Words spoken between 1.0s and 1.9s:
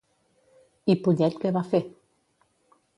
Pollet què va fer?